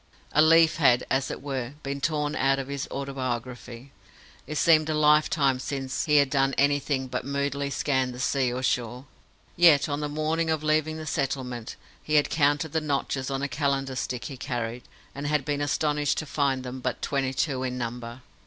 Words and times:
A 0.31 0.41
leaf 0.41 0.77
had, 0.77 1.05
as 1.11 1.29
it 1.29 1.43
were, 1.43 1.73
been 1.83 2.01
torn 2.01 2.35
out 2.35 2.57
of 2.57 2.69
his 2.69 2.87
autobiography. 2.89 3.91
It 4.47 4.57
seemed 4.57 4.89
a 4.89 4.95
lifetime 4.95 5.59
since 5.59 6.05
he 6.05 6.15
had 6.15 6.31
done 6.31 6.55
anything 6.55 7.05
but 7.05 7.23
moodily 7.23 7.69
scan 7.69 8.11
the 8.11 8.19
sea 8.19 8.51
or 8.51 8.63
shore. 8.63 9.05
Yet, 9.55 9.87
on 9.87 9.99
the 9.99 10.09
morning 10.09 10.49
of 10.49 10.63
leaving 10.63 10.97
the 10.97 11.05
settlement, 11.05 11.75
he 12.01 12.15
had 12.15 12.31
counted 12.31 12.71
the 12.71 12.81
notches 12.81 13.29
on 13.29 13.43
a 13.43 13.47
calendar 13.47 13.95
stick 13.95 14.25
he 14.25 14.37
carried, 14.37 14.81
and 15.13 15.27
had 15.27 15.45
been 15.45 15.61
astonished 15.61 16.17
to 16.17 16.25
find 16.25 16.63
them 16.63 16.79
but 16.79 17.03
twenty 17.03 17.31
two 17.31 17.61
in 17.61 17.77
number. 17.77 18.23